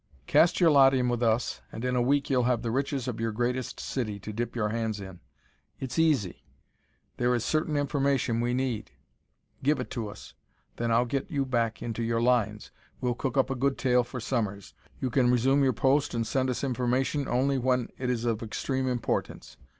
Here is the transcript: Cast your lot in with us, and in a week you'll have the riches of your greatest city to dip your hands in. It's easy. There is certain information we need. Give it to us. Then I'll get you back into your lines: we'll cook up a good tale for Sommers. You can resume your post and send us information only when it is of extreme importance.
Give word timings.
Cast 0.25 0.59
your 0.59 0.71
lot 0.71 0.95
in 0.95 1.09
with 1.09 1.21
us, 1.21 1.61
and 1.71 1.85
in 1.85 1.95
a 1.95 2.01
week 2.01 2.27
you'll 2.27 2.45
have 2.49 2.63
the 2.63 2.71
riches 2.71 3.07
of 3.07 3.19
your 3.19 3.31
greatest 3.31 3.79
city 3.79 4.17
to 4.21 4.33
dip 4.33 4.55
your 4.55 4.69
hands 4.69 4.99
in. 4.99 5.19
It's 5.79 5.99
easy. 5.99 6.43
There 7.17 7.35
is 7.35 7.45
certain 7.45 7.77
information 7.77 8.41
we 8.41 8.55
need. 8.55 8.89
Give 9.61 9.79
it 9.79 9.91
to 9.91 10.07
us. 10.09 10.33
Then 10.77 10.89
I'll 10.89 11.05
get 11.05 11.29
you 11.29 11.45
back 11.45 11.83
into 11.83 12.01
your 12.01 12.19
lines: 12.19 12.71
we'll 12.99 13.13
cook 13.13 13.37
up 13.37 13.51
a 13.51 13.55
good 13.55 13.77
tale 13.77 14.03
for 14.03 14.19
Sommers. 14.19 14.73
You 14.99 15.11
can 15.11 15.29
resume 15.29 15.63
your 15.63 15.71
post 15.71 16.15
and 16.15 16.25
send 16.25 16.49
us 16.49 16.63
information 16.63 17.27
only 17.27 17.59
when 17.59 17.89
it 17.99 18.09
is 18.09 18.25
of 18.25 18.41
extreme 18.41 18.87
importance. 18.87 19.55